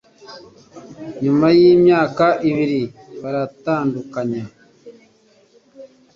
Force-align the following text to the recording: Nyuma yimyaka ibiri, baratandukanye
Nyuma 1.23 1.47
yimyaka 1.57 2.25
ibiri, 2.49 2.81
baratandukanye 3.21 4.41